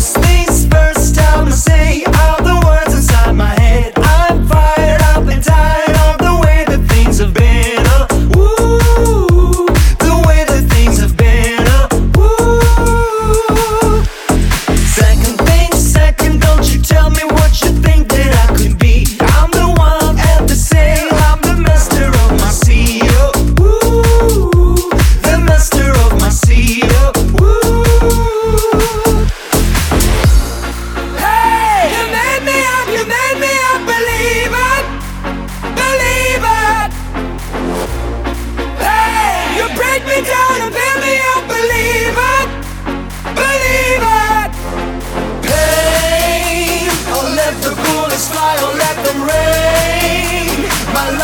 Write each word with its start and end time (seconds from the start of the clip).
just 0.00 0.16
think 0.16 0.39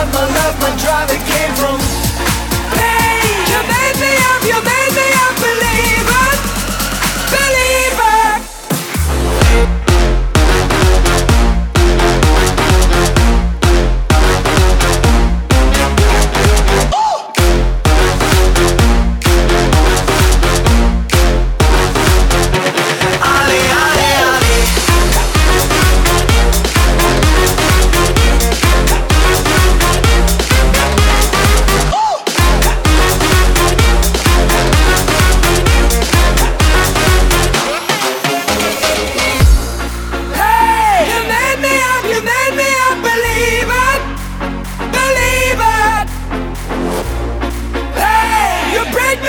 love, 0.00 0.14
my 0.14 0.24
love, 0.34 0.60
my 0.60 0.76
drive, 0.76 1.10
it 1.10 1.20
came 1.26 1.54
from 1.56 2.09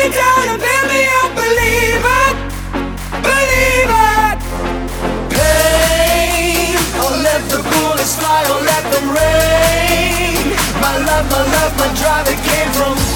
and 0.03 0.59
build 0.59 0.87
me 0.89 1.01
let 7.23 7.41
the 7.49 7.57
bullets 7.57 8.15
fly, 8.17 8.43
oh 8.47 8.61
let 8.65 8.83
them 8.91 9.07
rain. 9.13 10.55
My 10.81 10.97
love, 10.97 11.25
my 11.29 11.43
love, 11.55 11.77
my 11.77 11.87
drive, 11.99 12.27
it 12.27 12.39
came 12.49 12.71
from. 12.73 13.10